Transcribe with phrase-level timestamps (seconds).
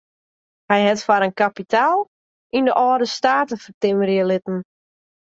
[0.71, 1.99] Hy hat foar in kapitaal
[2.57, 4.59] yn de âlde state fertimmerje litten.